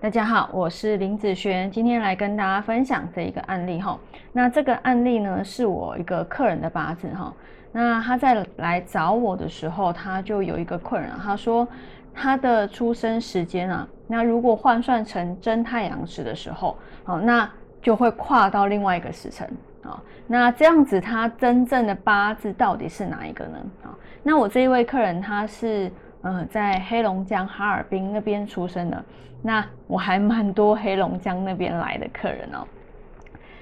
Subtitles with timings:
[0.00, 3.98] 大家好，我是林子璇，今天来跟大家分享这一个案例哈。
[4.32, 7.34] 那这个案例呢，是我一个客人的八字哈。
[7.72, 11.66] 那他在来找我的时候，他就有一个困扰，他说
[12.14, 17.50] 他的出生时间啊，那如果换算成真太阳时的时候，好，那
[17.82, 19.50] 就会跨到另外一个时辰
[19.82, 20.00] 啊。
[20.28, 23.58] 那这样子，他真正的八字到底是哪一个呢？
[23.82, 23.90] 啊，
[24.22, 25.90] 那我这一位客人他是。
[26.28, 29.02] 嗯，在黑龙江哈尔滨那边出生的，
[29.40, 32.66] 那我还蛮多黑龙江那边来的客人哦。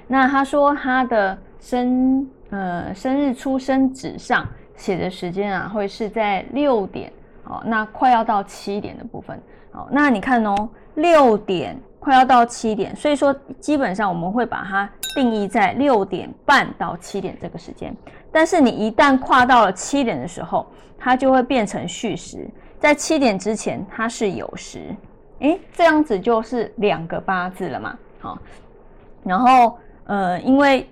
[0.08, 7.12] 那他说他的生呃生日出生纸上写的时间啊，会是在六点
[7.44, 9.40] 哦，那快要到七点的部分
[9.72, 9.86] 哦。
[9.90, 17.94] 那你看哦，六点快要到七点，所以说基本上我们会把它定义在六点半到七点这个时间。
[18.30, 20.66] 但是你一旦跨到了七点的时候，
[20.98, 22.46] 它就会变成戌时，
[22.78, 24.94] 在七点之前它是有时，
[25.40, 28.38] 诶，这样子就是两个八字了嘛，好，
[29.24, 30.88] 然后呃，因为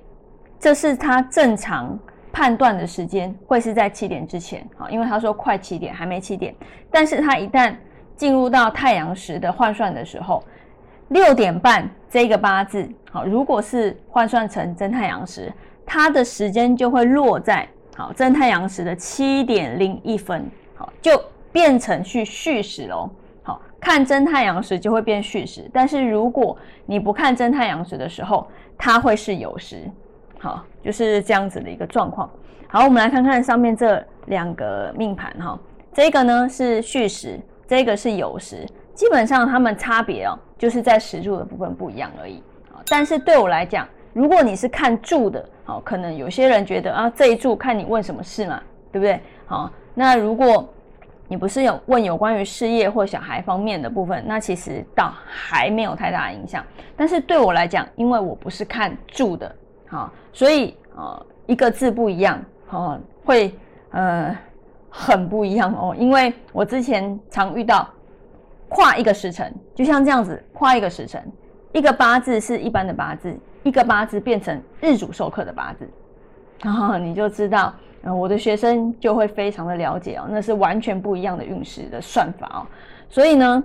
[0.59, 1.99] 这是他正常
[2.33, 6.55] 判断的时间，会是在七点之前，好，因为他说快七点还没七点，
[6.91, 7.75] 但是他一旦
[8.17, 10.43] 进入到太阳时的换算的时候，
[11.09, 15.53] 六点半这个八字，好，如果是换算成真太阳时，
[15.85, 17.69] 它的时间就会落在。
[17.97, 21.13] 好，真太阳时的七点零一分，好，就
[21.53, 23.09] 变成去戌时喽。
[23.43, 26.57] 好看真太阳时就会变戌时，但是如果
[26.87, 29.89] 你不看真太阳时的时候，它会是酉时。
[30.39, 32.29] 好，就是这样子的一个状况。
[32.67, 35.57] 好，我们来看看上面这两个命盘哈，
[35.93, 42.83] 这个呢是戌时，这个是有时，基本上它们差别哦，就是在时柱的部分不一样而已啊。
[42.89, 48.63] 但是对我来讲，如果你是看柱的，好，可能有些人觉得啊，这一柱看你问什么事嘛，
[48.93, 49.21] 对不对？
[49.47, 50.69] 好，那如果
[51.27, 56.63] 你不是有问有关于事业或小孩方面的部分，那其实倒还没有太大影响。
[56.95, 59.53] 但是对我来讲，因为我不是看柱的，
[59.89, 62.41] 好，所以呃，一个字不一样，
[62.71, 63.55] 哦，会
[63.91, 64.37] 呃
[64.97, 65.95] 很不一样哦。
[65.99, 67.89] 因为我之前常遇到
[68.69, 71.21] 跨一个时辰，就像这样子跨一个时辰，
[71.73, 73.37] 一个八字是一般的八字。
[73.65, 75.89] 一个八字变成日主授课的八字，
[76.63, 77.73] 然后你就知道，
[78.03, 82.67] 呃，我的学生就会非常的了解哦，那是完全不一样的运势的算法哦。
[83.09, 83.65] 所以呢，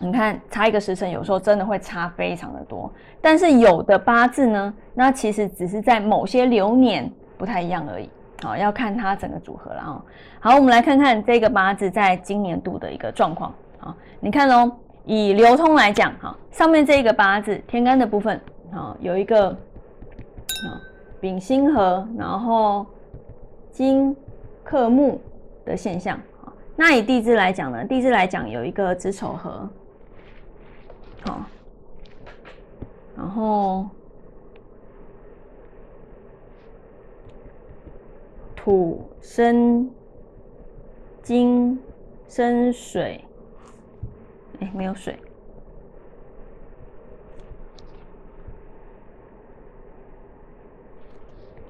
[0.00, 2.92] 你看差一个时辰，有时候真的会差非常的多。
[3.20, 8.10] 但是有的八字呢，那其实只是在某些流年不太一样而已。
[8.42, 10.02] 好，要看它整个组合了哦。
[10.40, 13.52] 好，我们来看看这个八字在今年度的一个状况。
[13.80, 14.70] 啊，你看哦，
[15.04, 18.40] 以流通来讲，哈，上面这一个八字天干的部分。
[18.72, 20.78] 好，有一个啊
[21.20, 22.86] 丙辛合，然后
[23.70, 24.14] 金
[24.62, 25.20] 克木
[25.64, 26.18] 的现象。
[26.40, 29.68] 好，那以地支来讲呢，地支来讲有一个子丑合，
[31.22, 31.40] 好，
[33.16, 33.86] 然后
[38.68, 39.90] 土生
[41.22, 41.80] 金
[42.26, 43.24] 生水，
[44.60, 45.18] 哎，没有水。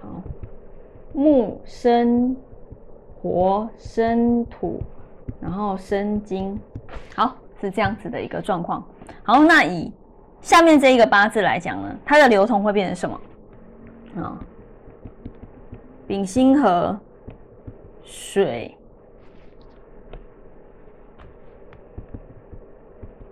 [0.01, 0.09] 好
[1.13, 2.37] 木生
[3.23, 4.83] 火生土，
[5.41, 6.59] 然后生金，
[7.15, 8.85] 好是这样子的一个状况。
[9.23, 9.93] 好，那以
[10.41, 13.21] 下面这一个八字来讲呢，它的流通会变成什么？
[14.21, 14.37] 啊，
[16.09, 16.99] 丙辛合
[18.03, 18.77] 水，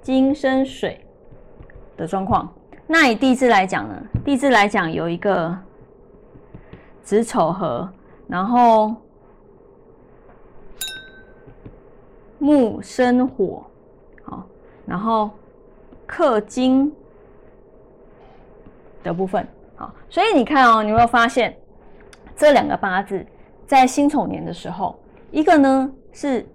[0.00, 1.04] 金生水
[1.96, 2.52] 的状况。
[2.86, 5.58] 那以地支来讲呢，地支来讲有一个。
[7.02, 7.88] 子丑合，
[8.26, 8.96] 然后
[12.40, 13.64] 木生火，
[14.24, 14.44] 好，
[14.84, 15.30] 然后
[16.04, 16.92] 克金
[19.04, 21.56] 的部分，好，所以你看哦，你有没有发现
[22.36, 23.24] 这两个八字
[23.66, 24.96] 在辛丑年的时候，
[25.30, 26.46] 一个呢是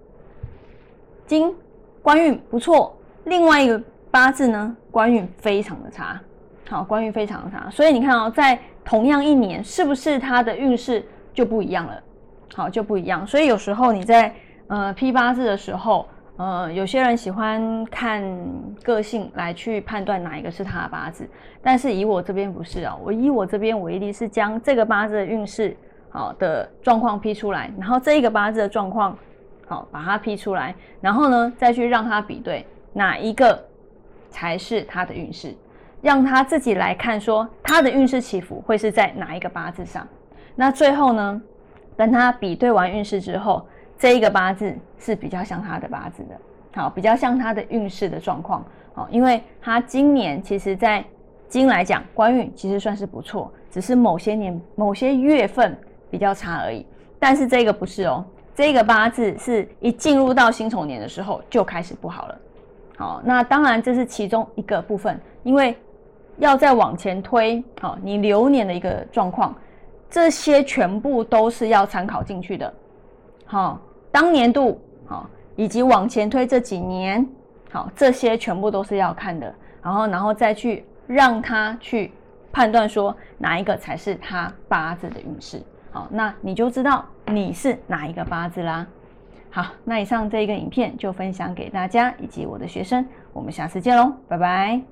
[1.25, 1.53] 金
[2.01, 2.95] 官运不错，
[3.25, 6.21] 另外一个八字呢官运非常的差，
[6.69, 12.01] 好，官运非常的差，所以你看哦，在同样一年，是不是它的运势就不一样了？
[12.53, 13.25] 好，就不一样。
[13.25, 14.33] 所以有时候你在
[14.67, 16.07] 呃批八字的时候，
[16.41, 18.23] 呃，有些人喜欢看
[18.81, 21.29] 个性来去判断哪一个是他的八字，
[21.61, 25.77] 但是以我这边不是啊，我以我这边我一定是将这个八字的运势
[26.09, 29.15] 好的状况批出来，然后这一个八字的状况
[29.67, 33.63] 好把它批出来，然后呢再去让他比对哪一个
[34.31, 35.55] 才是他的运势。
[36.01, 40.07] 让他自己来看，说他的运势起伏会是在哪一个八字上？
[40.55, 41.39] 那最后呢，
[41.95, 43.63] 等他比对完运势之后，
[44.01, 46.35] 这一个八字是比较像他的八字的，
[46.73, 48.65] 好，比较像他的运势的状况，
[48.95, 51.05] 好，因为他今年其实在
[51.47, 55.77] 金来讲，官运其实算是不错，只是某些年某些月份
[56.09, 56.83] 比较差而已。
[57.19, 58.25] 但是这个不是哦，
[58.55, 62.39] 这个八字是一进入到辛丑年的时候就开始不好了。
[62.97, 65.77] 好，那当然这是其中一个部分，因为
[66.37, 69.55] 要再往前推，好，你流年的一个状况，
[70.09, 72.73] 这些全部都是要参考进去的。
[73.45, 73.79] 好，
[74.11, 77.25] 当年度好，以及往前推这几年，
[77.71, 79.53] 好，这些全部都是要看的。
[79.81, 82.11] 然后，然后再去让他去
[82.51, 85.61] 判断说哪一个才是他八字的运势。
[85.91, 88.85] 好，那你就知道你是哪一个八字啦。
[89.49, 94.90] 好，那以上这一个影片就分享给大家以及我的学生，我们下次见喽，拜拜。